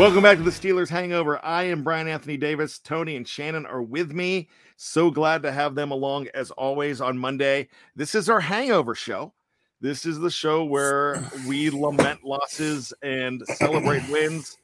[0.00, 1.44] Welcome back to the Steelers Hangover.
[1.44, 2.78] I am Brian Anthony Davis.
[2.78, 4.48] Tony and Shannon are with me.
[4.78, 7.68] So glad to have them along as always on Monday.
[7.94, 9.34] This is our hangover show.
[9.82, 14.56] This is the show where we lament losses and celebrate wins.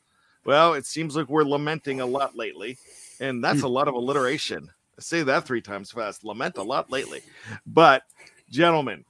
[0.47, 2.79] Well, it seems like we're lamenting a lot lately,
[3.21, 4.71] and that's a lot of alliteration.
[4.99, 6.25] I say that three times fast.
[6.25, 7.21] Lament a lot lately.
[7.67, 8.05] But,
[8.49, 9.05] gentlemen,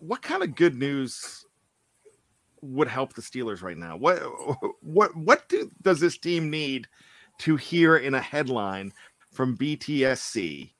[0.00, 1.41] what kind of good news
[2.62, 3.96] would help the Steelers right now?
[3.96, 4.20] What
[4.82, 6.88] what what do, does this team need
[7.38, 8.92] to hear in a headline
[9.32, 10.70] from BTSC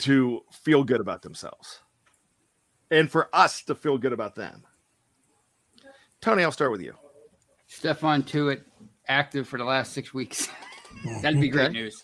[0.00, 1.80] to feel good about themselves?
[2.90, 4.62] And for us to feel good about them.
[6.20, 6.94] Tony, I'll start with you.
[7.70, 8.62] Stephon Tuitt
[9.08, 10.48] active for the last six weeks.
[11.22, 11.72] That'd be great Okay.
[11.72, 12.02] news.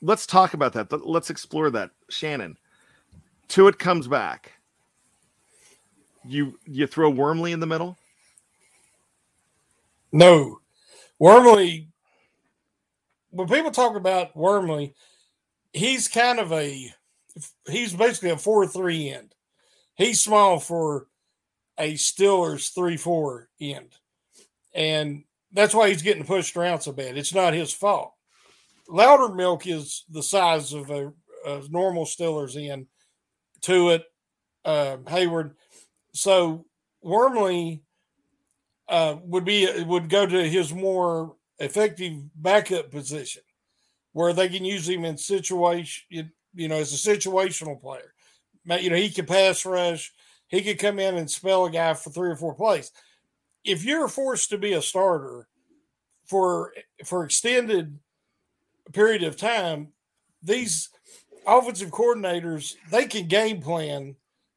[0.00, 0.90] Let's talk about that.
[0.92, 1.90] Let- Let's explore that.
[2.08, 2.56] Shannon,
[3.48, 4.52] Tuitt comes back.
[6.28, 7.98] You you throw Wormley in the middle?
[10.12, 10.60] No,
[11.18, 11.88] Wormley.
[13.30, 14.94] When people talk about Wormley,
[15.72, 16.92] he's kind of a
[17.68, 19.34] he's basically a four three end.
[19.94, 21.06] He's small for
[21.78, 23.94] a Steelers three four end,
[24.74, 27.16] and that's why he's getting pushed around so bad.
[27.16, 28.14] It's not his fault.
[28.88, 31.12] Loudermilk is the size of a,
[31.44, 32.86] a normal Steelers end.
[33.60, 34.02] Tuitt,
[34.64, 35.56] uh, Hayward.
[36.16, 36.64] So
[37.02, 37.82] Wormley
[38.88, 43.42] uh, would be would go to his more effective backup position,
[44.12, 46.30] where they can use him in situation.
[46.54, 48.14] You, know, as a situational player.
[48.64, 50.12] You know, he could pass rush.
[50.48, 52.90] He could come in and spell a guy for three or four plays.
[53.62, 55.46] If you're forced to be a starter
[56.24, 56.72] for
[57.04, 57.98] for extended
[58.92, 59.88] period of time,
[60.42, 60.88] these
[61.46, 64.16] offensive coordinators they can game plan.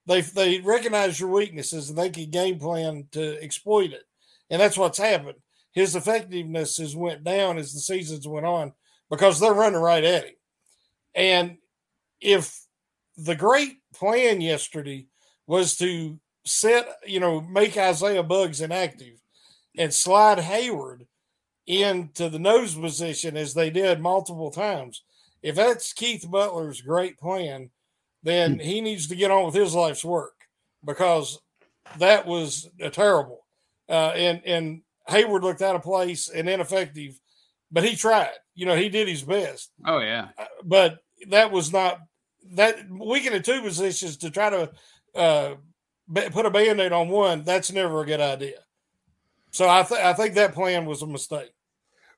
[0.09, 4.03] They they recognize your weaknesses and they can game plan to exploit it,
[4.49, 5.37] and that's what's happened.
[5.71, 8.73] His effectiveness has went down as the seasons went on
[9.11, 10.33] because they're running right at him.
[11.13, 11.57] And
[12.19, 12.59] if
[13.17, 15.05] the great plan yesterday
[15.45, 19.21] was to set, you know, make Isaiah Buggs inactive
[19.77, 21.05] and slide Hayward
[21.67, 25.03] into the nose position as they did multiple times.
[25.43, 27.69] If that's Keith Butler's great plan,
[28.23, 30.33] then he needs to get on with his life's work
[30.85, 31.39] because
[31.97, 33.45] that was uh, terrible.
[33.87, 37.19] Uh, and and Hayward looked out of place and ineffective,
[37.71, 38.31] but he tried.
[38.55, 40.29] You know, he did his best Oh yeah.
[40.63, 40.99] but
[41.29, 41.99] that was not
[42.51, 44.71] that weakened in two positions to try to
[45.15, 45.55] uh,
[46.31, 48.59] put a band-aid on one, that's never a good idea.
[49.51, 51.51] So I, th- I think that plan was a mistake.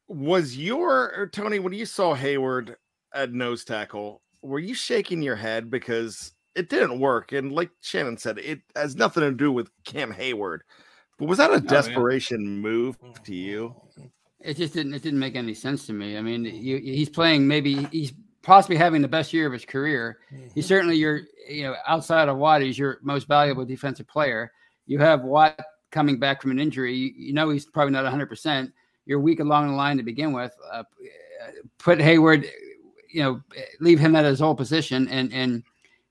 [0.07, 2.75] Was your Tony when you saw Hayward
[3.13, 4.21] at nose tackle?
[4.41, 7.31] Were you shaking your head because it didn't work?
[7.31, 10.63] And like Shannon said, it has nothing to do with Cam Hayward.
[11.17, 11.69] But was that a yeah.
[11.69, 13.23] desperation move mm.
[13.23, 13.75] to you?
[14.39, 14.93] It just didn't.
[14.93, 16.17] It didn't make any sense to me.
[16.17, 17.47] I mean, you, he's playing.
[17.47, 20.19] Maybe he's possibly having the best year of his career.
[20.33, 20.47] Mm-hmm.
[20.55, 24.51] He's certainly your, you know, outside of Watt, he's your most valuable defensive player.
[24.87, 25.59] You have Watt
[25.91, 26.95] coming back from an injury.
[26.95, 28.27] You, you know he's probably not 100.
[28.27, 28.71] percent
[29.05, 30.55] You're weak along the line to begin with.
[30.71, 30.83] Uh, uh
[31.77, 32.49] put Hayward,
[33.13, 33.41] you know,
[33.79, 35.63] leave him at his old position and and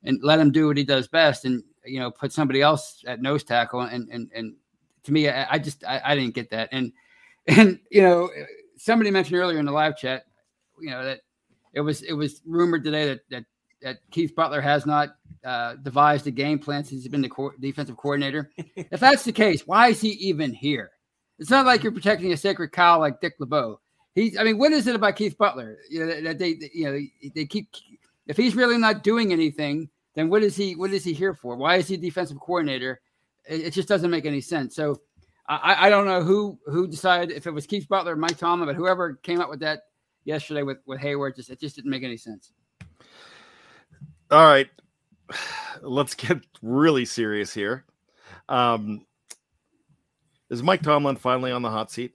[0.02, 3.22] and let him do what he does best, and you know, put somebody else at
[3.22, 3.80] nose tackle.
[3.80, 4.54] And and and
[5.04, 6.68] to me, I, I just I, I didn't get that.
[6.72, 6.92] And
[7.46, 8.30] and you know,
[8.76, 10.24] somebody mentioned earlier in the live chat,
[10.80, 11.20] you know, that
[11.72, 13.44] it was it was rumored today that that
[13.82, 17.52] that Keith Butler has not uh, devised a game plan since he's been the co-
[17.60, 18.50] defensive coordinator.
[18.76, 20.90] if that's the case, why is he even here?
[21.38, 23.80] It's not like you're protecting a sacred cow like Dick LeBeau.
[24.14, 25.78] He's, I mean, what is it about Keith Butler?
[25.88, 27.00] You know, that they, you know,
[27.34, 27.68] they keep.
[28.26, 30.74] If he's really not doing anything, then what is he?
[30.74, 31.56] What is he here for?
[31.56, 33.00] Why is he defensive coordinator?
[33.48, 34.74] It, it just doesn't make any sense.
[34.74, 35.00] So,
[35.48, 38.68] I, I don't know who who decided if it was Keith Butler, or Mike Tomlin,
[38.68, 39.82] but whoever came up with that
[40.24, 42.52] yesterday with with Hayward, just it just didn't make any sense.
[44.30, 44.68] All right,
[45.82, 47.84] let's get really serious here.
[48.48, 49.06] Um,
[50.50, 52.14] is Mike Tomlin finally on the hot seat?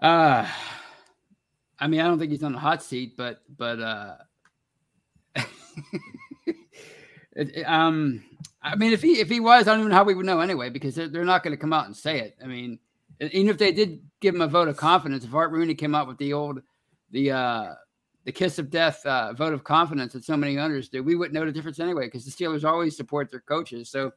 [0.00, 0.48] Uh
[1.78, 4.16] I mean, I don't think he's on the hot seat, but but uh
[7.36, 8.22] it, um
[8.62, 10.40] I mean, if he if he was, I don't even know how we would know
[10.40, 12.36] anyway, because they're, they're not going to come out and say it.
[12.42, 12.78] I mean,
[13.20, 16.08] even if they did give him a vote of confidence, if Art Rooney came out
[16.08, 16.60] with the old
[17.12, 17.74] the uh
[18.24, 21.32] the kiss of death uh, vote of confidence that so many others do, we wouldn't
[21.32, 23.88] know the difference anyway, because the Steelers always support their coaches.
[23.88, 24.10] So,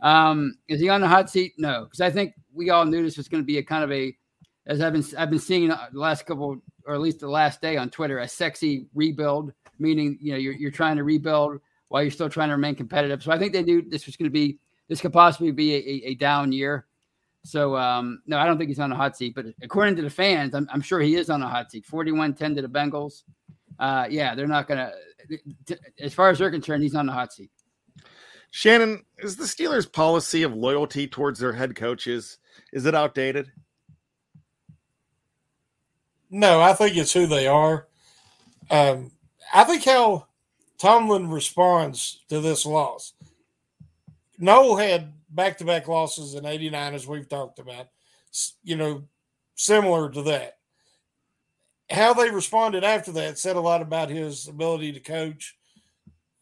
[0.00, 1.52] um, is he on the hot seat?
[1.58, 3.92] No, because I think we all knew this was going to be a kind of
[3.92, 4.16] a,
[4.66, 7.76] as I've been I've been seeing the last couple, or at least the last day
[7.76, 12.10] on Twitter, a sexy rebuild, meaning you know you're you're trying to rebuild while you're
[12.10, 13.22] still trying to remain competitive.
[13.22, 14.58] So I think they knew this was going to be
[14.88, 16.86] this could possibly be a, a, a down year.
[17.44, 19.34] So um, no, I don't think he's on the hot seat.
[19.34, 21.86] But according to the fans, I'm, I'm sure he is on the hot seat.
[21.86, 23.22] 41-10 to the Bengals.
[23.78, 24.92] Uh, yeah, they're not gonna.
[26.00, 27.50] As far as they're concerned, he's on the hot seat.
[28.50, 32.38] Shannon, is the Steelers' policy of loyalty towards their head coaches
[32.72, 33.50] is it outdated?
[36.30, 37.86] No, I think it's who they are.
[38.70, 39.10] Um,
[39.52, 40.26] I think how
[40.78, 43.12] Tomlin responds to this loss.
[44.38, 47.88] Noll had back to back losses in 89, as we've talked about,
[48.62, 49.04] you know,
[49.54, 50.58] similar to that.
[51.90, 55.56] How they responded after that said a lot about his ability to coach,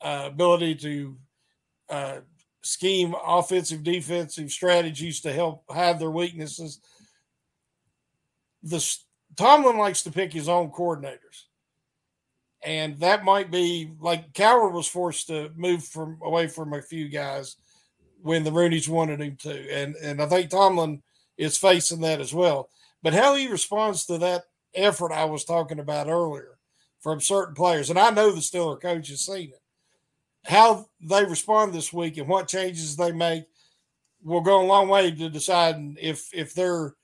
[0.01, 1.17] uh, ability to
[1.89, 2.17] uh,
[2.63, 6.81] scheme offensive, defensive strategies to help hide their weaknesses.
[8.63, 8.81] The
[9.37, 11.45] Tomlin likes to pick his own coordinators
[12.65, 17.09] and that might be like Cowher was forced to move from away from a few
[17.09, 17.57] guys
[18.23, 21.03] when the Roonies wanted him to, and and I think Tomlin
[21.37, 22.69] is facing that as well.
[23.03, 24.45] But how he responds to that
[24.75, 26.59] effort I was talking about earlier
[27.01, 29.61] from certain players, and I know the Steeler coach has seen it.
[30.45, 33.45] How they respond this week and what changes they make
[34.23, 36.95] will go a long way to deciding if if they're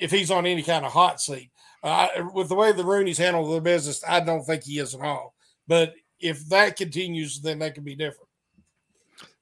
[0.00, 1.50] if he's on any kind of hot seat.
[1.82, 5.00] Uh, with the way the Roonies handle the business, I don't think he is at
[5.00, 5.34] all.
[5.66, 8.28] But if that continues, then that could be different.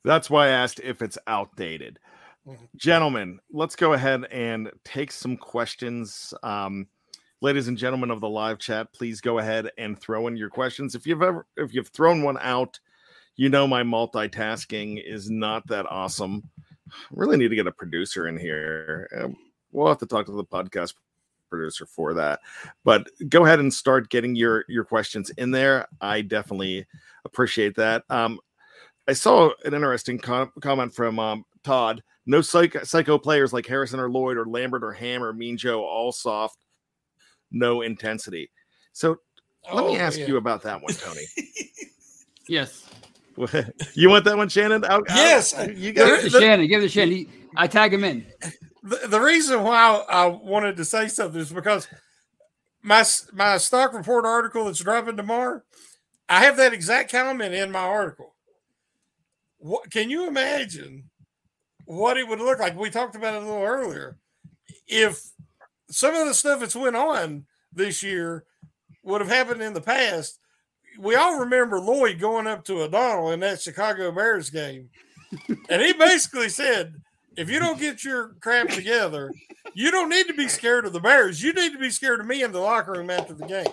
[0.05, 1.99] That's why I asked if it's outdated.
[2.47, 2.65] Mm-hmm.
[2.77, 6.33] Gentlemen, let's go ahead and take some questions.
[6.43, 6.87] Um,
[7.41, 10.95] ladies and gentlemen of the live chat, please go ahead and throw in your questions.
[10.95, 12.79] If you've ever if you've thrown one out,
[13.37, 16.49] you know my multitasking is not that awesome.
[17.11, 19.09] Really need to get a producer in here.
[19.73, 20.95] We'll have to talk to the podcast
[21.51, 22.41] producer for that.
[22.85, 25.87] But go ahead and start getting your your questions in there.
[26.01, 26.87] I definitely
[27.25, 28.05] appreciate that.
[28.11, 28.39] Um,
[29.07, 32.03] I saw an interesting com- comment from um, Todd.
[32.27, 35.83] No psych- psycho players like Harrison or Lloyd or Lambert or Ham or Mean Joe,
[35.83, 36.59] all soft,
[37.51, 38.51] no intensity.
[38.93, 39.17] So
[39.73, 40.27] let me Oh, ask yeah.
[40.27, 41.23] you about that one, Tony.
[42.49, 42.89] Yes.
[43.95, 44.85] you want that one, Shannon?
[44.85, 45.55] Out- out- Yes.
[45.69, 46.67] you Give got it to Shannon.
[46.67, 47.15] Give it to Shannon.
[47.15, 48.27] He, I tag him in.
[48.83, 51.89] The, the reason why I wanted to say something is because
[52.83, 55.63] my my stock report article that's dropping tomorrow,
[56.29, 58.35] I have that exact comment in my article.
[59.59, 61.11] What can you imagine
[61.85, 62.79] what it would look like?
[62.79, 64.19] We talked about it a little earlier.
[64.87, 65.23] If
[65.91, 68.45] some of the stuff that's went on this year
[69.03, 70.39] would have happened in the past,
[70.99, 74.91] we all remember Lloyd going up to O'Donnell in that Chicago Bears game,
[75.69, 76.95] and he basically said,
[77.39, 79.33] "If you don't get your crap together,
[79.73, 81.43] you don't need to be scared of the Bears.
[81.43, 83.67] You need to be scared of me in the locker room after the game."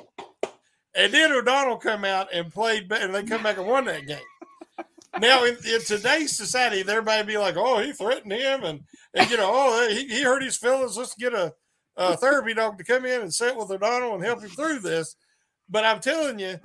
[0.95, 4.19] And then O'Donnell come out and played, and they come back and won that game.
[5.19, 8.81] Now, in, in today's society, everybody be like, "Oh, he threatened him," and,
[9.13, 10.97] and you know, "Oh, he, he hurt his feelings.
[10.97, 11.53] Let's get a,
[11.97, 15.15] a therapy dog to come in and sit with O'Donnell and help him through this."
[15.69, 16.59] But I'm telling you,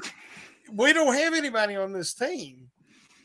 [0.70, 2.70] we don't have anybody on this team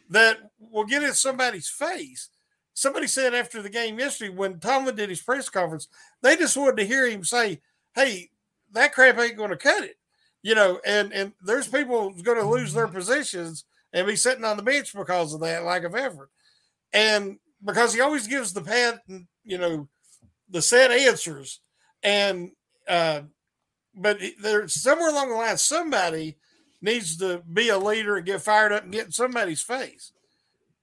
[0.09, 2.29] that will get in somebody's face.
[2.75, 5.87] Somebody said after the game yesterday, when Tomlin did his press conference,
[6.21, 7.61] they just wanted to hear him say,
[7.95, 8.31] "Hey,
[8.73, 9.95] that crap ain't going to cut it,"
[10.43, 10.81] you know.
[10.85, 13.63] And and there's people going to lose their positions
[13.93, 16.29] and be sitting on the bench because of that lack of effort,
[16.91, 19.01] and because he always gives the pat,
[19.45, 19.87] you know,
[20.49, 21.61] the set answers,
[22.03, 22.51] and
[22.89, 23.21] uh,
[23.95, 26.35] but there's somewhere along the line somebody
[26.81, 30.11] needs to be a leader and get fired up and get in somebody's face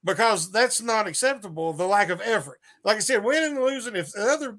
[0.05, 1.73] because that's not acceptable.
[1.73, 3.97] The lack of effort, like I said, winning and losing.
[3.97, 4.59] If the other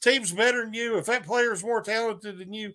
[0.00, 2.72] team's better than you, if that player is more talented than you,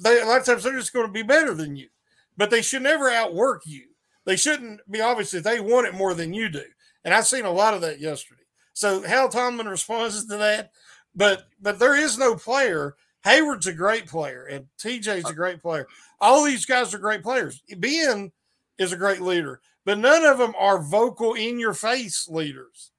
[0.00, 1.88] they a lot of times they're just going to be better than you.
[2.36, 3.86] But they should never outwork you.
[4.24, 6.64] They shouldn't be obviously they want it more than you do.
[7.04, 8.42] And I've seen a lot of that yesterday.
[8.74, 10.70] So Hal Tomlin responds to that,
[11.14, 12.94] but but there is no player.
[13.24, 15.86] Hayward's a great player, and TJ's a uh, great player.
[16.20, 17.60] All these guys are great players.
[17.78, 18.30] Ben
[18.78, 22.90] is a great leader, but none of them are vocal in your face leaders.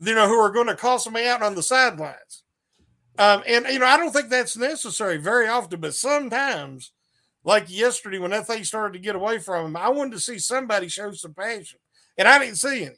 [0.00, 2.42] You know who are going to call somebody out on the sidelines.
[3.18, 6.92] Um, and you know I don't think that's necessary very often, but sometimes
[7.44, 10.38] like yesterday when that thing started to get away from him, I wanted to see
[10.38, 11.78] somebody show some passion,
[12.18, 12.96] and I didn't see any.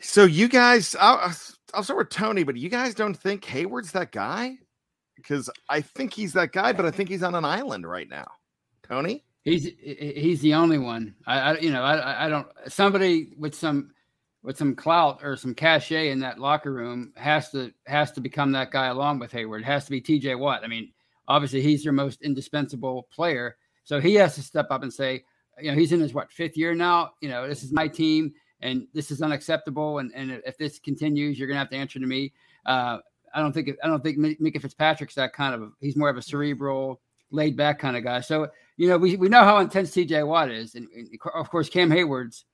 [0.00, 1.32] So you guys, I'll,
[1.72, 4.58] I'll start with Tony, but you guys don't think Hayward's that guy?
[5.14, 8.26] Because I think he's that guy, but I think he's on an island right now.
[8.82, 11.14] Tony, he's he's the only one.
[11.26, 13.92] I, I you know I I don't somebody with some
[14.42, 18.52] with some clout or some cachet in that locker room has to has to become
[18.52, 19.62] that guy along with Hayward.
[19.62, 20.34] It has to be T.J.
[20.34, 20.62] Watt.
[20.62, 20.92] I mean
[21.28, 23.56] obviously he's your most indispensable player.
[23.84, 25.24] So he has to step up and say,
[25.60, 27.12] you know, he's in his what fifth year now.
[27.20, 29.98] You know, this is my team, and this is unacceptable.
[29.98, 32.32] And and if this continues, you're gonna have to answer to me.
[32.66, 32.98] Uh,
[33.34, 35.72] I don't think I don't think Minkah Fitzpatrick's that kind of.
[35.80, 38.20] He's more of a cerebral, laid back kind of guy.
[38.20, 40.22] So you know, we we know how intense T.J.
[40.24, 42.44] Watt is, and, and of course Cam Hayward's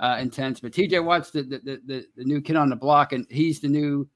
[0.00, 1.00] uh, intense, but T.J.
[1.00, 4.08] Watt's the the, the the new kid on the block, and he's the new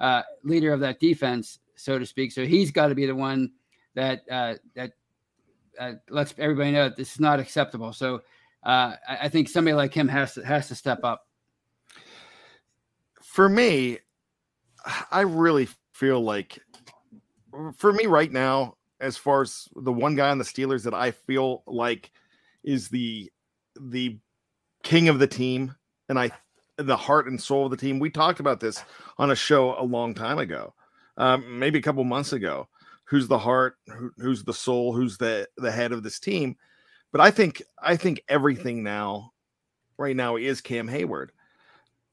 [0.00, 2.32] uh, leader of that defense, so to speak.
[2.32, 3.52] So he's got to be the one
[3.94, 4.92] that uh, that
[5.78, 7.92] uh, lets everybody know that this is not acceptable.
[7.92, 8.22] So
[8.64, 11.26] uh, I, I, think somebody like him has to has to step up.
[13.22, 13.98] For me,
[15.10, 16.58] I really feel like,
[17.76, 21.10] for me right now, as far as the one guy on the Steelers that I
[21.10, 22.10] feel like
[22.64, 23.30] is the
[23.80, 24.18] the
[24.82, 25.74] king of the team,
[26.08, 26.30] and I
[26.76, 27.98] the heart and soul of the team.
[27.98, 28.82] We talked about this
[29.18, 30.74] on a show a long time ago,
[31.16, 32.68] um, maybe a couple months ago
[33.08, 36.56] who's the heart, who, who's the soul, who's the the head of this team.
[37.10, 39.32] But I think I think everything now,
[39.96, 41.32] right now, is Cam Hayward.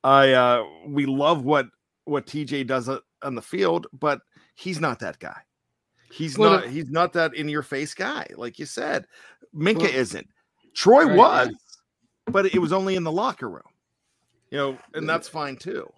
[0.03, 1.67] I uh, we love what
[2.05, 2.89] what TJ does
[3.21, 4.21] on the field, but
[4.55, 5.41] he's not that guy.
[6.15, 9.05] He's well, not he's not that in your face guy, like you said.
[9.53, 10.27] Minkah well, isn't.
[10.73, 12.31] Troy right, was, yeah.
[12.31, 13.63] but it was only in the locker room.
[14.49, 15.91] You know, and that's fine too.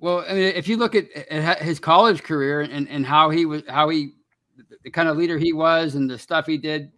[0.00, 3.44] Well, I mean, if you look at, at his college career and, and how he
[3.44, 4.12] was, how he,
[4.82, 6.90] the kind of leader he was, and the stuff he did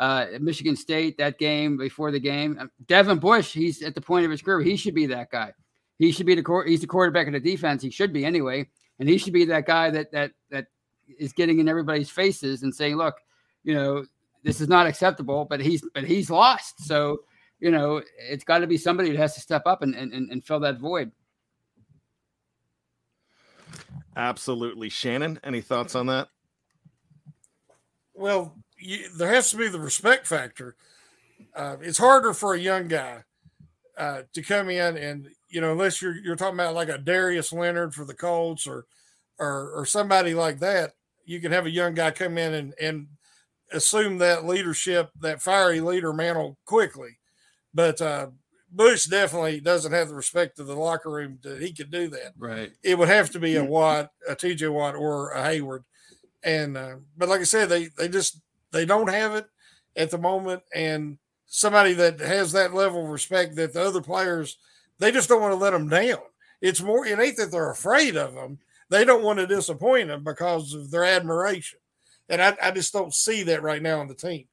[0.00, 4.00] uh, at Michigan State that game before the game, um, Devin Bush, he's at the
[4.00, 4.60] point of his career.
[4.60, 5.52] He should be that guy.
[5.98, 7.84] He should be the he's the quarterback of the defense.
[7.84, 10.66] He should be anyway, and he should be that guy that that that
[11.18, 13.16] is getting in everybody's faces and saying, "Look,
[13.62, 14.04] you know,
[14.42, 16.84] this is not acceptable." But he's but he's lost.
[16.86, 17.20] So
[17.60, 20.44] you know, it's got to be somebody that has to step up and and, and
[20.44, 21.12] fill that void.
[24.16, 24.88] Absolutely.
[24.88, 26.28] Shannon, any thoughts on that?
[28.14, 30.76] Well, you, there has to be the respect factor.
[31.54, 33.24] Uh, it's harder for a young guy
[33.96, 37.52] uh, to come in and you know unless you're you're talking about like a Darius
[37.52, 38.86] Leonard for the Colts or
[39.38, 40.92] or or somebody like that,
[41.24, 43.06] you can have a young guy come in and and
[43.72, 47.18] assume that leadership, that fiery leader mantle quickly.
[47.72, 48.28] But uh,
[48.70, 52.34] Bush definitely doesn't have the respect of the locker room that he could do that.
[52.38, 52.72] Right.
[52.82, 55.84] It would have to be a Watt, a TJ Watt, or a Hayward.
[56.42, 59.46] And uh, but like I said, they they just they don't have it
[59.96, 60.62] at the moment.
[60.74, 64.58] And somebody that has that level of respect that the other players
[64.98, 66.18] they just don't want to let them down.
[66.60, 68.58] It's more it ain't that they're afraid of them.
[68.90, 71.78] They don't want to disappoint them because of their admiration.
[72.28, 74.46] And I, I just don't see that right now on the team.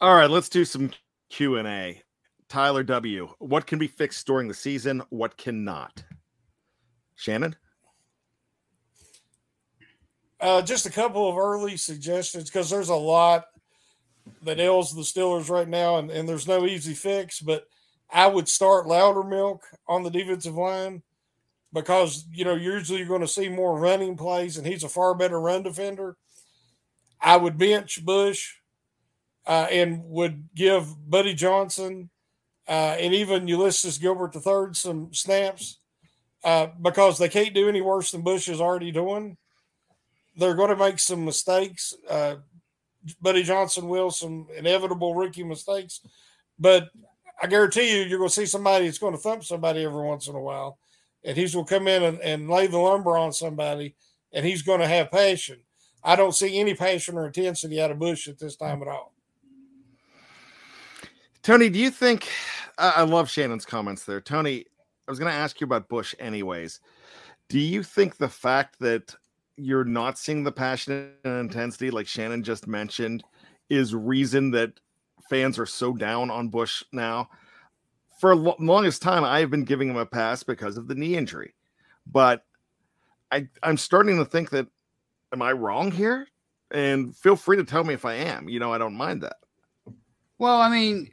[0.00, 0.90] All right, let's do some
[1.30, 2.02] Q and A.
[2.48, 3.28] Tyler W.
[3.38, 5.02] What can be fixed during the season?
[5.10, 6.04] What cannot?
[7.16, 7.56] Shannon.
[10.38, 13.46] Uh, just a couple of early suggestions because there's a lot
[14.42, 17.40] that ails the Steelers right now, and, and there's no easy fix.
[17.40, 17.64] But
[18.10, 21.02] I would start Loudermilk on the defensive line
[21.76, 25.14] because you know usually you're going to see more running plays, and he's a far
[25.14, 26.16] better run defender.
[27.20, 28.54] I would bench Bush
[29.46, 32.08] uh, and would give Buddy Johnson
[32.66, 35.78] uh, and even Ulysses Gilbert III some snaps
[36.44, 39.36] uh, because they can't do any worse than Bush is already doing.
[40.34, 41.94] They're going to make some mistakes.
[42.08, 42.36] Uh,
[43.20, 46.00] Buddy Johnson will some inevitable rookie mistakes,
[46.58, 46.88] but
[47.40, 50.26] I guarantee you, you're going to see somebody that's going to thump somebody every once
[50.26, 50.78] in a while,
[51.26, 53.96] and he's going to come in and, and lay the lumber on somebody,
[54.32, 55.58] and he's going to have passion.
[56.02, 59.12] I don't see any passion or intensity out of Bush at this time at all.
[61.42, 62.28] Tony, do you think?
[62.78, 64.20] I I love Shannon's comments there.
[64.20, 64.64] Tony,
[65.06, 66.80] I was going to ask you about Bush anyways.
[67.48, 69.14] Do you think the fact that
[69.56, 73.24] you're not seeing the passion and intensity, like Shannon just mentioned,
[73.68, 74.72] is reason that
[75.28, 77.28] fans are so down on Bush now?
[78.18, 81.54] For the longest time, I've been giving him a pass because of the knee injury,
[82.10, 82.44] but
[83.30, 84.66] I, I'm starting to think that
[85.32, 86.26] am I wrong here?
[86.70, 88.48] And feel free to tell me if I am.
[88.48, 89.36] You know, I don't mind that.
[90.38, 91.10] Well, I mean,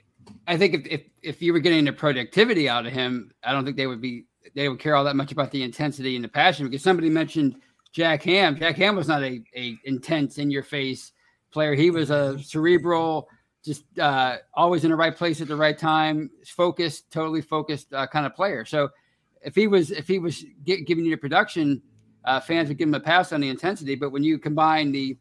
[0.48, 3.64] I think if, if if you were getting the productivity out of him, I don't
[3.64, 6.30] think they would be they would care all that much about the intensity and the
[6.30, 7.56] passion because somebody mentioned
[7.92, 8.58] Jack Ham.
[8.58, 11.12] Jack Ham was not a, a intense in your face
[11.52, 11.76] player.
[11.76, 13.30] He was a cerebral,
[13.64, 18.06] just uh, always in the right place at the right time, focused, totally focused uh,
[18.08, 18.66] kind of player.
[18.66, 18.90] So
[19.42, 21.82] if he was if he was gi- giving you the production,
[22.26, 23.96] uh, fans would give him a pass on the intensity.
[23.96, 25.18] But when you combine the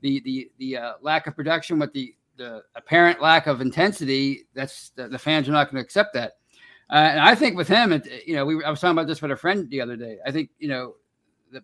[0.00, 4.90] the the the uh, lack of production with the the apparent lack of intensity, that's
[4.90, 6.32] the, the fans are not going to accept that.
[6.90, 9.22] Uh, and I think with him, it, you know, we I was talking about this
[9.22, 10.18] with a friend the other day.
[10.26, 10.94] I think you know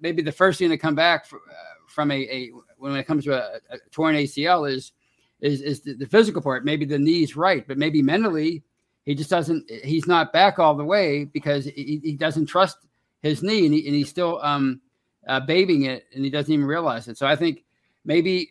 [0.00, 3.24] maybe the first thing to come back fr- uh, from a, a when it comes
[3.24, 4.92] to a, a torn ACL is
[5.40, 6.64] is is the, the physical part.
[6.64, 8.62] Maybe the knee's right, but maybe mentally
[9.04, 9.70] he just doesn't.
[9.70, 12.78] He's not back all the way because he, he doesn't trust
[13.22, 14.80] his knee, and, he, and he's still um,
[15.26, 17.16] uh, babying it, and he doesn't even realize it.
[17.16, 17.64] So I think
[18.04, 18.50] maybe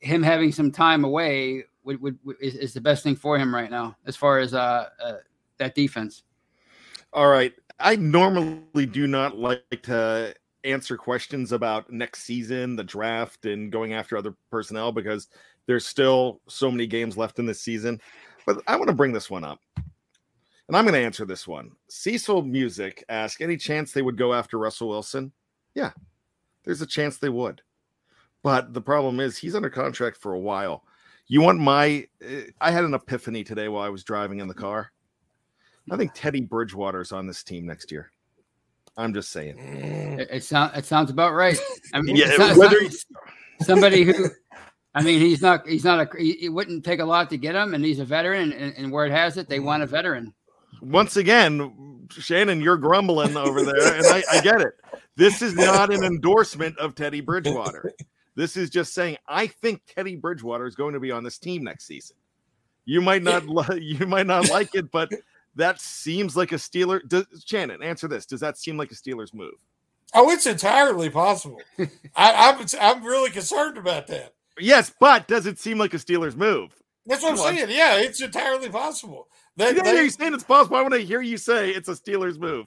[0.00, 3.54] him having some time away would, would, would is, is the best thing for him
[3.54, 5.16] right now, as far as uh, uh
[5.58, 6.24] that defense.
[7.12, 7.52] All right.
[7.78, 13.92] I normally do not like to answer questions about next season, the draft, and going
[13.92, 15.28] after other personnel because
[15.66, 18.00] there's still so many games left in this season.
[18.46, 19.60] But I want to bring this one up.
[19.76, 21.72] And I'm going to answer this one.
[21.88, 25.32] Cecil Music asked any chance they would go after Russell Wilson?
[25.74, 25.90] Yeah,
[26.64, 27.62] there's a chance they would.
[28.42, 30.84] But the problem is he's under contract for a while.
[31.26, 34.54] You want my eh, I had an epiphany today while I was driving in the
[34.54, 34.90] car.
[35.90, 38.12] I think Teddy Bridgewater's on this team next year.
[38.96, 39.58] I'm just saying.
[39.58, 41.58] It, it sounds it sounds about right.
[41.94, 43.22] I mean, Yeah, it's not- whether it's not-
[43.66, 44.28] somebody who,
[44.94, 47.54] I mean, he's not he's not a he, it wouldn't take a lot to get
[47.54, 48.52] him, and he's a veteran.
[48.52, 50.34] And, and where it has it, they want a veteran.
[50.80, 54.74] Once again, Shannon, you're grumbling over there, and I, I get it.
[55.16, 57.92] This is not an endorsement of Teddy Bridgewater.
[58.34, 61.64] This is just saying I think Teddy Bridgewater is going to be on this team
[61.64, 62.16] next season.
[62.84, 65.12] You might not li- you might not like it, but
[65.54, 67.06] that seems like a Steeler.
[67.06, 68.26] Does, Shannon, answer this.
[68.26, 69.54] Does that seem like a Steelers move?
[70.14, 71.60] Oh, it's entirely possible.
[71.78, 74.34] I, I'm I'm really concerned about that.
[74.62, 76.74] Yes, but does it seem like a Steelers move?
[77.06, 77.54] That's what I'm on.
[77.56, 77.70] saying.
[77.70, 79.28] Yeah, it's entirely possible.
[79.56, 80.76] That yeah, they- you're saying it's possible.
[80.76, 82.66] I want to hear you say it's a Steelers move.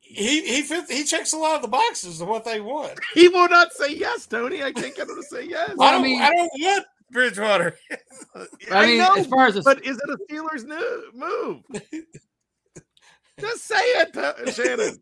[0.00, 2.98] he he fit, he checks a lot of the boxes of what they want.
[3.14, 4.62] He will not say yes, Tony.
[4.62, 5.70] I can't get him to say yes.
[5.80, 7.78] I don't I don't want Bridgewater.
[8.72, 11.62] I mean, as far as a- but is it a Steelers no- move?
[13.40, 14.96] Just say it, Shannon.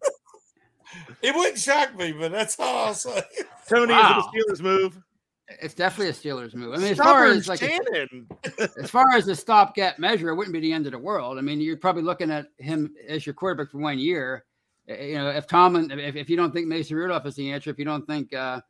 [1.23, 3.23] It wouldn't shock me, but that's all I'll say.
[3.69, 4.19] Tony, Wow.
[4.21, 5.03] is it a Steelers move?
[5.49, 6.73] It's definitely a Steelers move.
[6.75, 8.27] I mean, as far as like Shannon.
[8.81, 11.39] as far as the stopgap measure, it wouldn't be the end of the world.
[11.39, 14.45] I mean, you're probably looking at him as your quarterback for one year.
[14.89, 17.71] Uh, You know, if Tomlin, if, if you don't think Mason Rudolph is the answer,
[17.71, 18.61] if you don't think uh,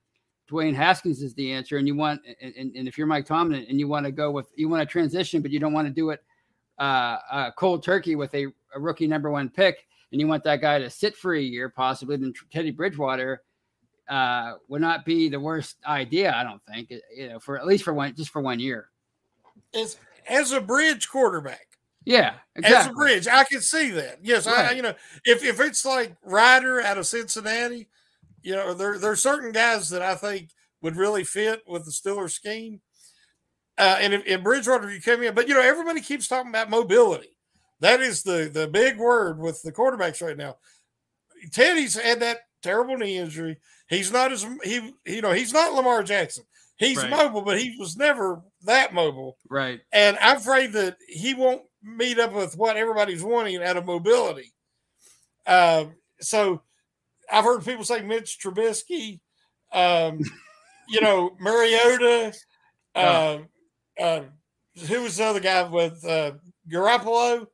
[0.50, 3.66] Dwayne Haskins is the answer, and you want, and, and and if you're Mike Tomlin
[3.68, 5.94] and you want to go with, you want to transition, but you don't want to
[5.94, 6.20] do it
[6.78, 10.60] uh, uh, cold turkey with a, a rookie number one pick, and you want that
[10.60, 13.42] guy to sit for a year, possibly, then Teddy Bridgewater
[14.08, 16.34] uh, would not be the worst idea.
[16.34, 18.88] I don't think, you know, for at least for one, just for one year.
[19.74, 19.96] As
[20.28, 21.66] as a bridge quarterback.
[22.04, 22.34] Yeah,
[22.64, 24.18] As a bridge, I can see that.
[24.22, 27.88] Yes, I you know if if it's like Ridder out of Cincinnati,
[28.42, 31.92] you know there there are certain guys that I think would really fit with the
[31.92, 32.80] Steelers scheme.
[33.78, 36.70] Uh, and if, if Bridgewater you come in, but you know everybody keeps talking about
[36.70, 37.36] mobility.
[37.78, 40.56] That is the the big word with the quarterbacks right now.
[41.52, 43.58] Teddy's had that terrible knee injury.
[43.92, 46.44] He's not as he you know he's not Lamar Jackson.
[46.76, 47.10] He's Right.
[47.10, 49.36] mobile, but he was never that mobile.
[49.48, 49.80] Right.
[49.92, 54.52] And I'm afraid that he won't meet up with what everybody's wanting out of mobility.
[55.46, 55.86] Uh,
[56.20, 56.62] so
[57.30, 59.20] I've heard people say Mitch Trubisky,
[59.72, 60.20] um,
[60.88, 62.34] you know, Mariota,
[62.94, 63.38] uh,
[64.00, 64.22] uh,
[64.88, 66.32] who was the other guy with uh,
[66.68, 67.46] Garoppolo?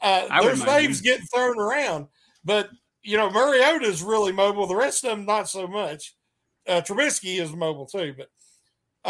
[0.00, 2.06] Uh, there's names getting thrown around,
[2.44, 2.70] but
[3.08, 4.66] you know, Mariota's really mobile.
[4.66, 6.14] The rest of them, not so much.
[6.66, 8.28] Uh, Trubisky is mobile too, but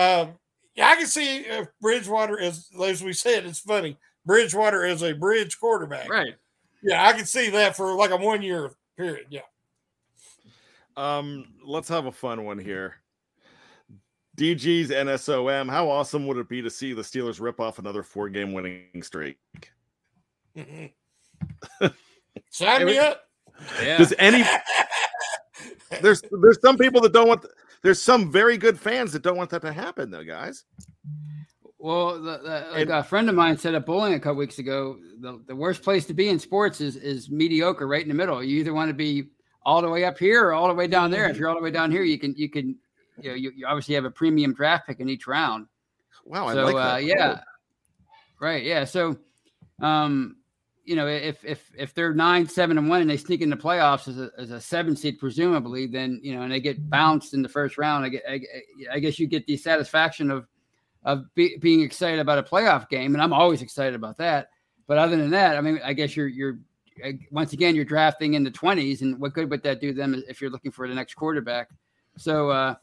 [0.00, 0.34] um,
[0.76, 3.98] yeah, I can see if Bridgewater is, as we said, it's funny.
[4.24, 6.36] Bridgewater is a bridge quarterback, Right.
[6.80, 9.26] Yeah, I can see that for like a one year period.
[9.30, 9.40] Yeah.
[10.96, 12.94] Um, let's have a fun one here.
[14.36, 15.68] DG's NSOM.
[15.68, 19.02] How awesome would it be to see the Steelers rip off another four game winning
[19.02, 19.38] streak?
[22.50, 23.27] Sign me up.
[23.80, 24.44] Does any
[26.02, 27.44] there's there's some people that don't want
[27.82, 30.64] there's some very good fans that don't want that to happen though, guys.
[31.80, 34.58] Well, the, the, like And- a friend of mine said at bowling a couple weeks
[34.58, 38.14] ago, the, the worst place to be in sports is is mediocre, right in the
[38.14, 38.42] middle.
[38.42, 39.28] You either want to be
[39.64, 41.28] all the way up here or all the way down there.
[41.30, 42.76] If you're all the way down here, you can you can
[43.20, 45.66] you know you, you obviously have a premium draft pick in each round.
[46.24, 47.04] Wow, I so like uh, that.
[47.04, 47.40] yeah,
[48.40, 48.84] right, yeah.
[48.84, 49.16] So,
[49.80, 50.36] um,
[50.88, 53.56] you know, if if if they're nine, seven, and one, and they sneak in the
[53.56, 57.34] playoffs as a as a seven seed, presumably, then you know, and they get bounced
[57.34, 58.40] in the first round, I, get, I,
[58.94, 60.46] I guess you get the satisfaction of
[61.04, 64.48] of be, being excited about a playoff game, and I'm always excited about that.
[64.86, 66.58] But other than that, I mean, I guess you're you're
[67.30, 70.40] once again you're drafting in the 20s, and what good would that do them if
[70.40, 71.68] you're looking for the next quarterback?
[72.16, 72.48] So.
[72.48, 72.74] uh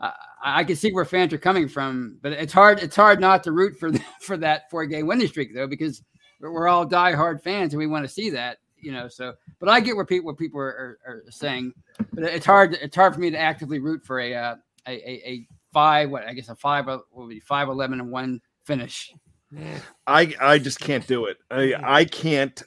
[0.00, 2.78] I, I can see where fans are coming from, but it's hard.
[2.78, 3.90] It's hard not to root for
[4.20, 6.04] for that four game winning streak though, because
[6.40, 9.08] we're we're all diehard fans and we want to see that, you know.
[9.08, 11.72] So, but I get where people what people are, are, are saying,
[12.12, 12.74] but it's hard.
[12.80, 16.10] It's hard for me to actively root for a uh, a, a, a five.
[16.10, 16.86] What I guess a five.
[16.86, 19.14] What would be five eleven and one finish.
[20.06, 21.38] I I just can't do it.
[21.50, 22.62] I I can't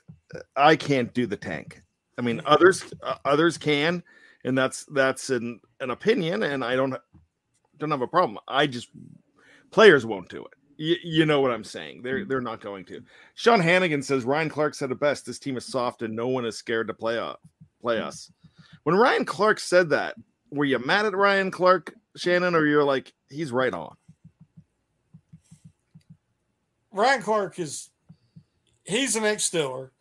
[0.55, 1.81] I can't do the tank.
[2.17, 4.03] I mean, others uh, others can,
[4.43, 6.95] and that's that's an an opinion, and I don't
[7.77, 8.39] don't have a problem.
[8.47, 8.89] I just
[9.71, 10.53] players won't do it.
[10.81, 12.01] You, you know what I'm saying?
[12.01, 13.03] They're they're not going to.
[13.35, 15.27] Sean Hannigan says Ryan Clark said it best.
[15.27, 17.39] This team is soft, and no one is scared to play up
[17.79, 18.31] play us.
[18.81, 20.15] When Ryan Clark said that,
[20.49, 23.95] were you mad at Ryan Clark, Shannon, or you're like he's right on?
[26.91, 27.91] Ryan Clark is
[28.83, 29.91] he's an ex Stiller,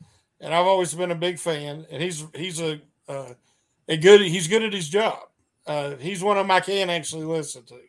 [0.41, 1.85] and I've always been a big fan.
[1.91, 3.35] And he's he's a uh,
[3.87, 5.25] a good he's good at his job.
[5.67, 7.81] Uh, he's one of them I can actually listen to.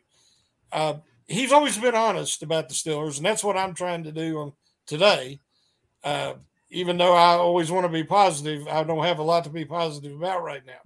[0.70, 0.94] Uh,
[1.26, 4.52] he's always been honest about the Steelers, and that's what I'm trying to do on
[4.86, 5.40] today.
[6.04, 6.34] Uh,
[6.70, 9.64] even though I always want to be positive, I don't have a lot to be
[9.64, 10.80] positive about right now.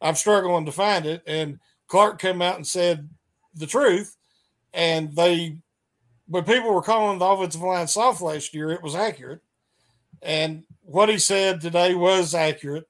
[0.00, 1.22] I'm struggling to find it.
[1.26, 1.58] And
[1.88, 3.08] Clark came out and said
[3.54, 4.16] the truth,
[4.72, 5.56] and they
[6.26, 9.40] when people were calling the offensive line soft last year, it was accurate.
[10.22, 12.88] And what he said today was accurate.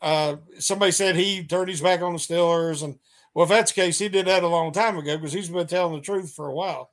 [0.00, 2.84] Uh, somebody said he turned his back on the Steelers.
[2.84, 2.98] And
[3.34, 5.66] well, if that's the case, he did that a long time ago because he's been
[5.66, 6.90] telling the truth for a while.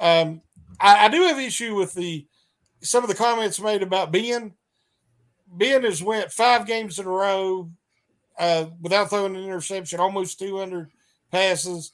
[0.00, 0.40] Um,
[0.80, 2.26] I, I do have issue with the
[2.82, 4.52] some of the comments made about Ben.
[5.46, 7.70] Ben has went five games in a row
[8.38, 10.90] uh, without throwing an interception, almost 200
[11.30, 11.92] passes.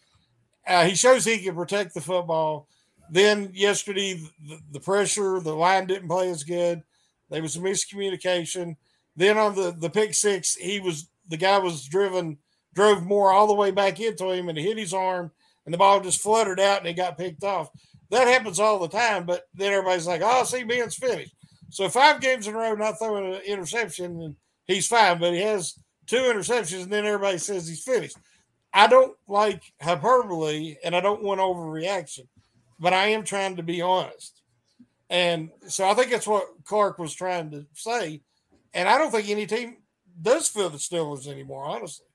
[0.66, 2.68] Uh, he shows he can protect the football.
[3.11, 4.14] Then yesterday,
[4.48, 6.83] the, the pressure, the line didn't play as good.
[7.29, 8.76] There was a miscommunication.
[9.16, 12.38] Then on the the pick six, he was the guy was driven
[12.74, 15.30] drove more all the way back into him and hit his arm,
[15.64, 17.70] and the ball just fluttered out and it got picked off.
[18.11, 21.35] That happens all the time, but then everybody's like, "Oh, see, Ben's finished."
[21.70, 25.40] So five games in a row not throwing an interception, and he's fine, but he
[25.40, 28.16] has two interceptions, and then everybody says he's finished.
[28.72, 32.26] I don't like hyperbole, and I don't want overreaction,
[32.78, 34.42] but I am trying to be honest.
[35.09, 38.22] And so I think that's what Clark was trying to say.
[38.72, 39.78] And I don't think any team
[40.20, 42.06] does feel the Steelers anymore, honestly.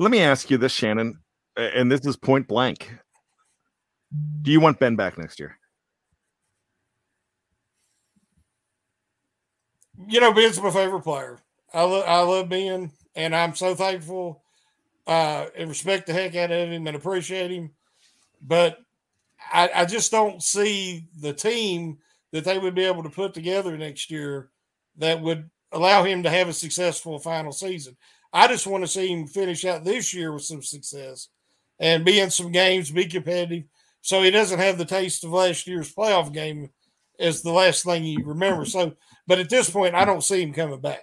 [0.00, 1.18] Let me ask you this, Shannon,
[1.58, 2.90] and this is point blank.
[4.40, 5.58] Do you want Ben back next year?
[10.08, 11.38] You know, Ben's my favorite player.
[11.74, 14.42] I, lo- I love Ben, and I'm so thankful
[15.06, 17.72] uh, and respect the heck out of him and appreciate him.
[18.40, 18.78] But
[19.52, 21.98] I, I just don't see the team
[22.32, 24.48] that they would be able to put together next year
[24.96, 27.98] that would allow him to have a successful final season.
[28.32, 31.28] I just want to see him finish out this year with some success
[31.78, 33.64] and be in some games, be competitive.
[34.02, 36.70] So he doesn't have the taste of last year's playoff game
[37.18, 38.72] as the last thing he remembers.
[38.72, 38.94] So,
[39.26, 41.00] but at this point, I don't see him coming back.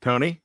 [0.00, 0.42] Tony?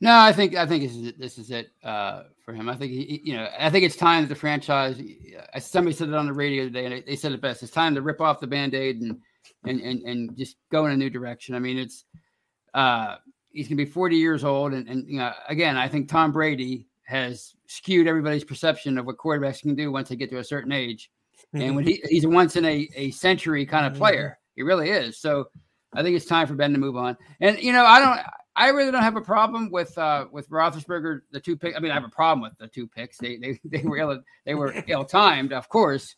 [0.00, 2.68] No, I think I think this is it, this is it uh, for him.
[2.68, 5.00] I think he, you know I think it's time that the franchise.
[5.00, 7.64] uh, Somebody said it on the radio today, and they- they said it best.
[7.64, 9.18] It's time to rip off the band aid and
[9.64, 11.56] and and and just go in a new direction.
[11.56, 12.04] I mean, it's
[12.74, 13.16] uh,
[13.58, 16.86] he's gonna be 40 years old, and and you know again, I think Tom Brady
[17.02, 20.72] has skewed everybody's perception of what quarterbacks can do once they get to a certain
[20.72, 21.10] age.
[21.54, 24.90] And when he, he's a once in a, a century kind of player, he really
[24.90, 25.18] is.
[25.18, 25.46] So
[25.94, 27.16] I think it's time for Ben to move on.
[27.40, 28.20] And you know, I don't,
[28.54, 31.74] I really don't have a problem with uh with Roethlisberger the two pick.
[31.76, 33.18] I mean, I have a problem with the two picks.
[33.18, 36.14] They they they were ill, they were ill timed, of course.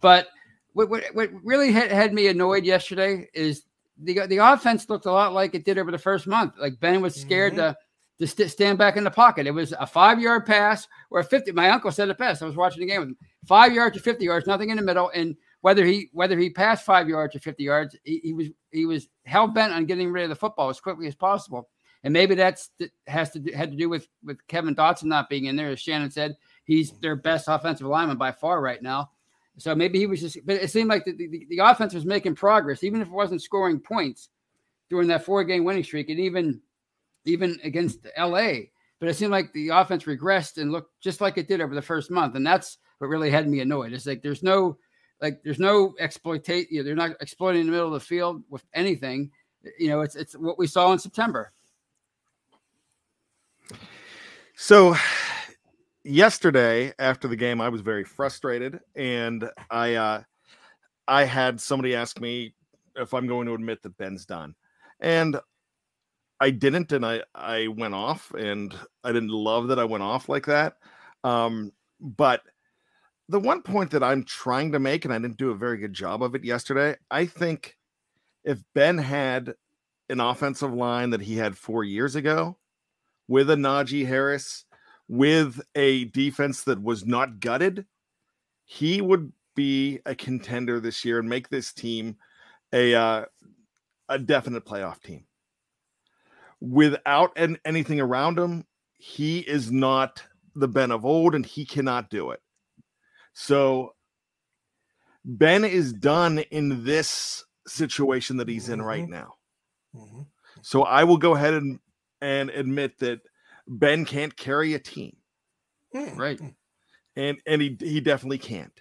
[0.00, 0.28] But
[0.72, 3.64] what what, what really had, had me annoyed yesterday is
[4.00, 6.54] the the offense looked a lot like it did over the first month.
[6.58, 7.72] Like Ben was scared mm-hmm.
[7.72, 7.76] to
[8.18, 9.46] to st- stand back in the pocket.
[9.46, 11.52] It was a five yard pass or a 50.
[11.52, 12.42] My uncle said it best.
[12.42, 13.16] I was watching the game with him.
[13.46, 15.10] Five yards to 50 yards, nothing in the middle.
[15.14, 18.86] And whether he whether he passed five yards or 50 yards, he, he was he
[18.86, 21.68] was hell bent on getting rid of the football as quickly as possible.
[22.04, 22.70] And maybe that's
[23.06, 25.70] has to do, had to do with with Kevin Dotson not being in there.
[25.70, 29.10] As Shannon said, he's their best offensive lineman by far right now.
[29.58, 32.36] So maybe he was just, but it seemed like the, the, the offense was making
[32.36, 34.28] progress, even if it wasn't scoring points
[34.88, 36.08] during that four game winning streak.
[36.08, 36.60] And even
[37.24, 38.52] even against LA.
[39.00, 41.82] But it seemed like the offense regressed and looked just like it did over the
[41.82, 42.34] first month.
[42.34, 43.92] And that's what really had me annoyed.
[43.92, 44.76] It's like there's no
[45.20, 46.68] like there's no exploitation.
[46.70, 49.30] You know, they're not exploiting the middle of the field with anything.
[49.78, 51.52] You know, it's it's what we saw in September.
[54.56, 54.96] So
[56.08, 60.22] yesterday after the game, I was very frustrated, and I uh,
[61.06, 62.54] I had somebody ask me
[62.96, 64.54] if I'm going to admit that Ben's done,
[65.00, 65.38] and
[66.40, 70.28] I didn't, and I I went off, and I didn't love that I went off
[70.28, 70.74] like that.
[71.24, 72.42] Um, but
[73.28, 75.92] the one point that I'm trying to make, and I didn't do a very good
[75.92, 77.76] job of it yesterday, I think
[78.44, 79.54] if Ben had
[80.08, 82.56] an offensive line that he had four years ago,
[83.28, 84.64] with a Najee Harris,
[85.08, 87.86] with a defense that was not gutted,
[88.64, 92.16] he would be a contender this year and make this team
[92.72, 93.24] a uh,
[94.08, 95.24] a definite playoff team.
[96.60, 98.64] Without an, anything around him,
[98.98, 100.22] he is not
[100.54, 102.40] the Ben of old, and he cannot do it.
[103.32, 103.94] So
[105.24, 109.34] Ben is done in this situation that he's in right now.
[110.62, 111.78] So I will go ahead and
[112.20, 113.20] and admit that
[113.68, 115.16] Ben can't carry a team.
[115.94, 116.38] Hmm, right.
[116.38, 116.48] Hmm.
[117.16, 118.72] And and he he definitely can't.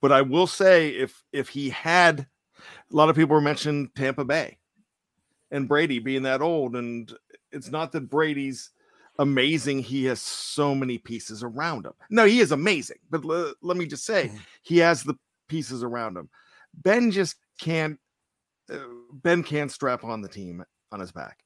[0.00, 2.26] But I will say if if he had
[2.60, 4.58] a lot of people were mentioning Tampa Bay
[5.50, 7.12] and Brady being that old and
[7.52, 8.70] it's not that Brady's
[9.18, 11.92] amazing he has so many pieces around him.
[12.10, 12.98] No, he is amazing.
[13.10, 14.36] But le- let me just say hmm.
[14.62, 15.14] he has the
[15.48, 16.28] pieces around him.
[16.74, 17.98] Ben just can't
[18.72, 18.78] uh,
[19.12, 21.38] Ben can't strap on the team on his back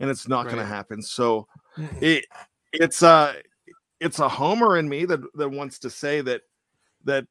[0.00, 1.02] and it's not going to happen.
[1.02, 1.46] So
[2.00, 2.24] it
[2.72, 3.34] it's uh
[4.00, 6.42] it's a homer in me that that wants to say that
[7.04, 7.26] that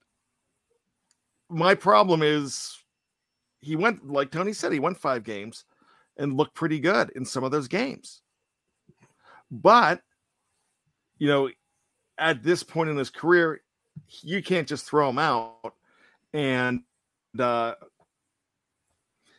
[1.49, 2.77] my problem is
[3.59, 5.65] he went like Tony said he went 5 games
[6.17, 8.21] and looked pretty good in some of those games.
[9.51, 10.01] But
[11.17, 11.49] you know
[12.17, 13.61] at this point in his career
[14.21, 15.73] you can't just throw him out
[16.33, 16.81] and
[17.39, 17.73] uh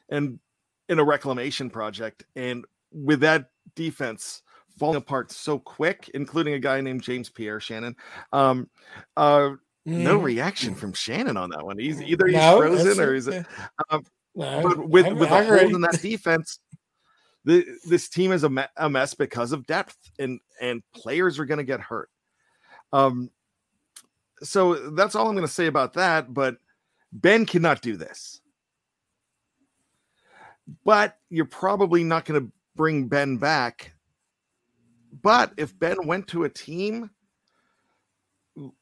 [0.09, 0.41] and
[0.89, 4.43] in a reclamation project and with that defense
[4.79, 7.95] falling apart so quick including a guy named James Pierre Shannon
[8.33, 8.69] um
[9.17, 9.51] uh
[9.87, 10.25] no Mhm.
[10.25, 11.79] reaction from Shannon on that one.
[11.79, 13.47] He's either he's No, frozen or is it
[13.89, 14.03] um,
[14.35, 16.61] No, but with I- with a in that defense
[17.45, 21.59] the, this team is a, a mess because of depth and and players are going
[21.59, 22.11] to get hurt.
[22.93, 23.31] Um
[24.43, 26.57] so that's all i'm going to say about that but
[27.13, 28.41] ben cannot do this.
[30.85, 33.93] But you're probably not going to bring ben back
[35.23, 37.11] but if ben went to a team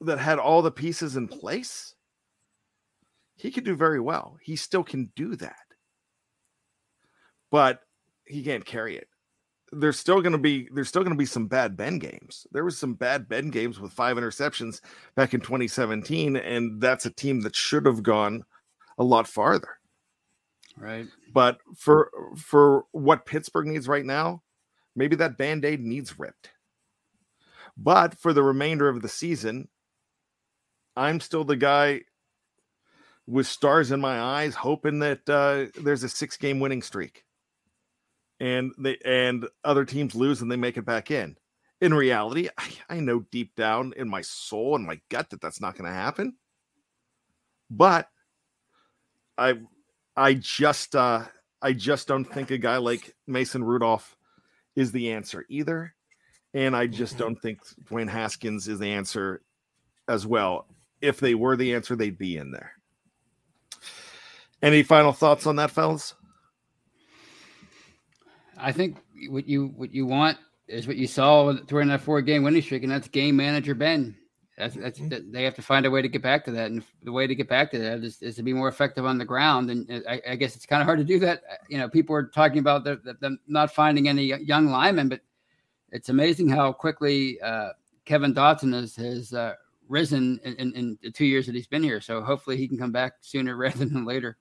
[0.01, 1.95] that had all the pieces in place
[3.35, 5.57] he could do very well he still can do that
[7.51, 7.81] but
[8.29, 9.09] he can't carry it.
[9.73, 12.47] There's still going to be there's still going to be some bad Ben games.
[12.53, 14.81] There was some bad Ben games with five interceptions
[15.15, 18.45] back in 2017 and that's a team that should have gone
[18.99, 19.78] a lot farther.
[20.79, 21.07] Right.
[21.33, 24.43] But for for what Pittsburgh needs right now,
[24.95, 26.51] maybe that band-aid needs ripped.
[27.77, 29.69] But for the remainder of the season,
[30.97, 32.03] I'm still the guy
[33.27, 37.25] with stars in my eyes, hoping that uh, there's a six-game winning streak,
[38.41, 41.37] and they and other teams lose and they make it back in,
[41.81, 45.61] in reality, I, I know deep down in my soul and my gut that that's
[45.61, 46.35] not going to happen.
[47.71, 48.09] But
[49.37, 49.55] I,
[50.19, 51.23] I just, uh,
[51.63, 54.17] I just don't think a guy like Mason Rudolph
[54.75, 55.95] is the answer either.
[56.55, 57.23] And I just Mm-hmm.
[57.23, 59.43] don't think Dwayne Haskins is the answer
[60.09, 60.67] as well.
[61.01, 62.73] If they were the answer, they'd be in there.
[64.63, 66.15] Any final thoughts on that, fellas?
[68.57, 68.97] I think
[69.29, 72.83] what you what you want is what you saw during that four game winning streak,
[72.83, 74.17] and that's game manager Ben.
[74.59, 76.83] That's that's that they have to find a way to get back to that, and
[77.05, 79.25] the way to get back to that is, is to be more effective on the
[79.25, 79.71] ground.
[79.71, 81.43] And I, I guess it's kind of hard to do that.
[81.51, 85.09] Uh, You know, people are talking about the, the, them not finding any young linemen,
[85.09, 85.21] but
[85.93, 87.71] it's amazing how quickly uh,
[88.05, 89.55] Kevin Dotson has has uh,
[89.89, 92.01] risen in, in, in the two years that he's been here.
[92.01, 94.39] So hopefully he can come back sooner rather than later.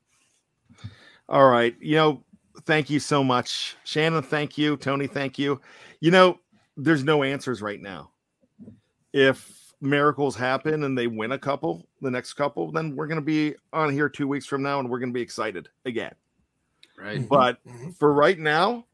[1.29, 1.75] All right.
[1.79, 2.23] You know,
[2.65, 3.75] thank you so much.
[3.83, 4.77] Shannon, thank you.
[4.77, 5.61] Tony, thank you.
[5.99, 6.39] You know,
[6.75, 8.11] there's no answers right now.
[9.13, 13.25] If miracles happen and they win a couple, the next couple, then we're going to
[13.25, 16.13] be on here two weeks from now and we're going to be excited again.
[16.97, 17.27] Right.
[17.27, 17.59] But
[17.97, 18.85] for right now,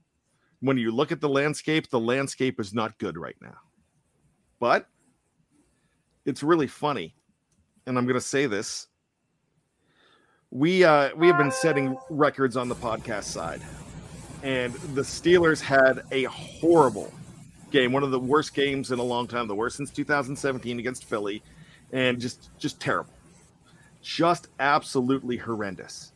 [0.60, 3.58] when you look at the landscape, the landscape is not good right now.
[4.60, 4.88] But
[6.26, 7.16] it's really funny.
[7.86, 8.88] And I'm going to say this
[10.54, 13.60] we uh we have been setting records on the podcast side
[14.44, 17.12] and the steelers had a horrible
[17.74, 21.04] game one of the worst games in a long time the worst since 2017 against
[21.04, 21.44] philly
[21.92, 23.14] and just just terrible.
[24.02, 26.14] Just absolutely horrendous.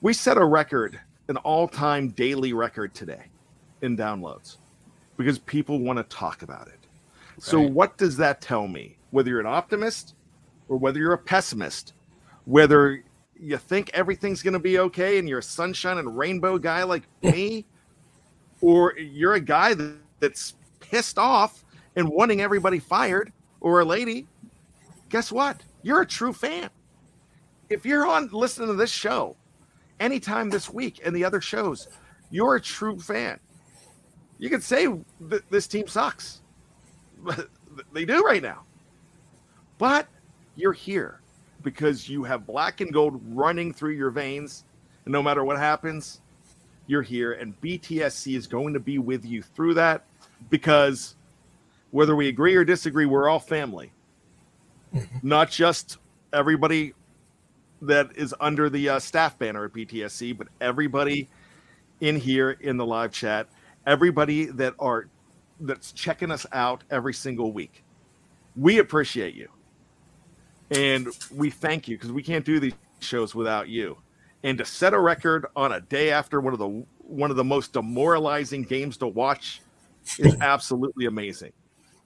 [0.00, 3.24] We set a record an all-time daily record today
[3.82, 4.56] in downloads
[5.16, 6.78] because people want to talk about it.
[7.38, 8.96] So what does that tell me?
[9.10, 10.14] Whether you're an optimist
[10.68, 11.92] or whether you're a pessimist
[12.46, 13.02] whether
[13.38, 17.02] you think everything's going to be okay and you're a sunshine and rainbow guy like
[17.22, 17.66] me,
[18.62, 21.64] or you're a guy that, that's pissed off
[21.96, 24.26] and wanting everybody fired, or a lady,
[25.08, 25.62] guess what?
[25.82, 26.70] You're a true fan.
[27.68, 29.36] If you're on listening to this show
[29.98, 31.88] anytime this week and the other shows,
[32.30, 33.40] you're a true fan.
[34.38, 34.86] You could say
[35.30, 36.42] th- this team sucks.
[37.92, 38.62] they do right now.
[39.78, 40.06] But
[40.54, 41.20] you're here
[41.62, 44.64] because you have black and gold running through your veins.
[45.04, 46.20] And no matter what happens,
[46.86, 47.32] you're here.
[47.32, 50.04] And BTSC is going to be with you through that
[50.50, 51.16] because
[51.90, 53.92] whether we agree or disagree, we're all family.
[55.22, 55.98] Not just
[56.32, 56.94] everybody
[57.82, 61.28] that is under the uh, staff banner at BTSC, but everybody
[62.00, 63.48] in here in the live chat,
[63.86, 65.08] everybody that are
[65.60, 67.82] that's checking us out every single week.
[68.56, 69.48] We appreciate you
[70.70, 73.96] and we thank you because we can't do these shows without you.
[74.46, 76.68] And to set a record on a day after one of the
[77.00, 79.60] one of the most demoralizing games to watch
[80.20, 81.52] is absolutely amazing.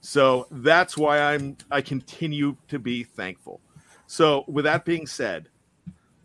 [0.01, 3.61] So that's why I'm I continue to be thankful.
[4.07, 5.51] So with that being said,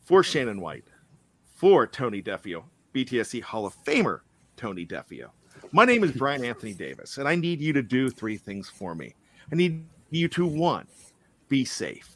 [0.05, 0.87] for Shannon White,
[1.53, 4.21] for Tony Defeo, BTSC Hall of Famer
[4.55, 5.31] Tony Defeo.
[5.73, 8.95] My name is Bryan Anthony Davis, and I need you to do three things for
[8.95, 9.15] me.
[9.51, 10.87] I need you to one,
[11.49, 12.14] be safe.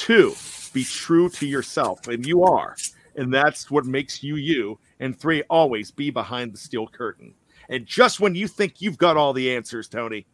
[0.00, 0.34] Two,
[0.72, 2.74] be true to yourself, and you are.
[3.16, 4.78] And that's what makes you you.
[4.98, 7.34] And three, always be behind the steel curtain.
[7.68, 10.26] And just when you think you've got all the answers, Tony,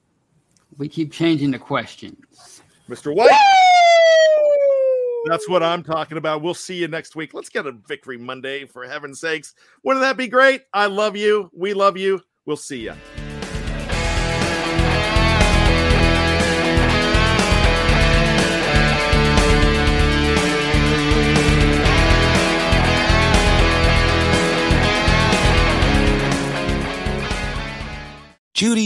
[0.78, 2.62] We keep changing the questions.
[2.88, 3.12] Mr.
[3.12, 3.28] White.
[5.24, 6.42] That's what I'm talking about.
[6.42, 7.34] We'll see you next week.
[7.34, 9.56] Let's get a victory Monday for heaven's sakes.
[9.82, 10.62] Wouldn't that be great?
[10.74, 11.50] I love you.
[11.52, 12.20] We love you.
[12.44, 12.94] We'll see you.